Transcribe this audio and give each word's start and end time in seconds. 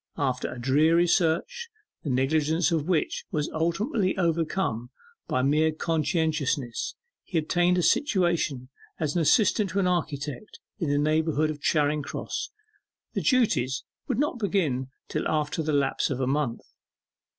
After 0.17 0.51
a 0.51 0.57
dreary 0.59 1.05
search, 1.05 1.69
the 2.01 2.09
negligence 2.09 2.71
of 2.71 2.87
which 2.87 3.23
was 3.29 3.51
ultimately 3.53 4.17
overcome 4.17 4.89
by 5.27 5.43
mere 5.43 5.71
conscientiousness, 5.71 6.95
he 7.23 7.37
obtained 7.37 7.77
a 7.77 7.83
situation 7.83 8.69
as 8.99 9.15
assistant 9.15 9.69
to 9.69 9.79
an 9.79 9.85
architect 9.85 10.59
in 10.79 10.89
the 10.89 10.97
neighbourhood 10.97 11.51
of 11.51 11.61
Charing 11.61 12.01
Cross: 12.01 12.49
the 13.13 13.21
duties 13.21 13.83
would 14.07 14.17
not 14.17 14.39
begin 14.39 14.87
till 15.07 15.27
after 15.27 15.61
the 15.61 15.71
lapse 15.71 16.09
of 16.09 16.19
a 16.19 16.25
month. 16.25 16.61